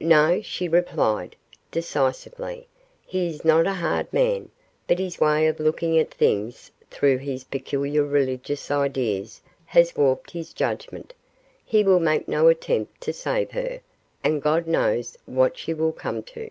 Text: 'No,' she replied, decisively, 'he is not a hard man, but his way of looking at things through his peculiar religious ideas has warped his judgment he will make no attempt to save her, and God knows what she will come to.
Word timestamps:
'No,' 0.00 0.42
she 0.42 0.66
replied, 0.66 1.36
decisively, 1.70 2.66
'he 3.06 3.28
is 3.28 3.44
not 3.44 3.64
a 3.64 3.74
hard 3.74 4.12
man, 4.12 4.50
but 4.88 4.98
his 4.98 5.20
way 5.20 5.46
of 5.46 5.60
looking 5.60 5.96
at 6.00 6.12
things 6.12 6.72
through 6.90 7.18
his 7.18 7.44
peculiar 7.44 8.02
religious 8.02 8.72
ideas 8.72 9.40
has 9.66 9.94
warped 9.94 10.32
his 10.32 10.52
judgment 10.52 11.14
he 11.64 11.84
will 11.84 12.00
make 12.00 12.26
no 12.26 12.48
attempt 12.48 13.00
to 13.02 13.12
save 13.12 13.52
her, 13.52 13.80
and 14.24 14.42
God 14.42 14.66
knows 14.66 15.16
what 15.26 15.56
she 15.56 15.72
will 15.72 15.92
come 15.92 16.24
to. 16.24 16.50